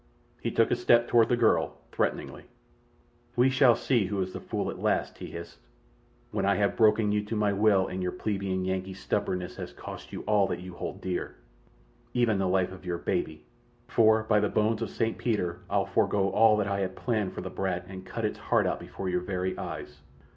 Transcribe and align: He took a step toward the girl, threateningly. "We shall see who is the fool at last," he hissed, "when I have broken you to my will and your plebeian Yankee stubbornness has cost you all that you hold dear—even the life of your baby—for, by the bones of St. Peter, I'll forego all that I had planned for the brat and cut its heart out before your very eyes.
He 0.41 0.49
took 0.49 0.71
a 0.71 0.75
step 0.75 1.07
toward 1.07 1.29
the 1.29 1.37
girl, 1.37 1.77
threateningly. 1.91 2.45
"We 3.35 3.51
shall 3.51 3.75
see 3.75 4.07
who 4.07 4.19
is 4.19 4.33
the 4.33 4.39
fool 4.39 4.71
at 4.71 4.79
last," 4.79 5.19
he 5.19 5.27
hissed, 5.27 5.59
"when 6.31 6.43
I 6.43 6.55
have 6.55 6.75
broken 6.75 7.11
you 7.11 7.23
to 7.25 7.35
my 7.35 7.53
will 7.53 7.85
and 7.85 8.01
your 8.01 8.11
plebeian 8.11 8.65
Yankee 8.65 8.95
stubbornness 8.95 9.57
has 9.57 9.73
cost 9.73 10.11
you 10.11 10.21
all 10.23 10.47
that 10.47 10.59
you 10.59 10.73
hold 10.73 11.01
dear—even 11.01 12.39
the 12.39 12.47
life 12.47 12.71
of 12.71 12.83
your 12.83 12.97
baby—for, 12.97 14.23
by 14.23 14.39
the 14.39 14.49
bones 14.49 14.81
of 14.81 14.89
St. 14.89 15.19
Peter, 15.19 15.59
I'll 15.69 15.85
forego 15.85 16.29
all 16.31 16.57
that 16.57 16.67
I 16.67 16.79
had 16.79 16.95
planned 16.95 17.33
for 17.33 17.41
the 17.41 17.51
brat 17.51 17.85
and 17.87 18.03
cut 18.03 18.25
its 18.25 18.39
heart 18.39 18.65
out 18.65 18.79
before 18.79 19.07
your 19.07 19.21
very 19.21 19.55
eyes. 19.55 20.01